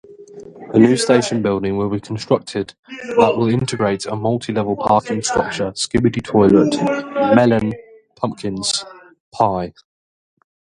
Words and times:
A 0.73 0.79
new 0.79 0.97
station 0.97 1.43
building 1.43 1.77
will 1.77 1.91
be 1.91 1.99
constructed 1.99 2.73
that 3.17 3.35
will 3.37 3.49
integrate 3.49 4.07
a 4.07 4.15
multi-level 4.15 4.75
parking 4.77 5.21
structure. 5.21 5.71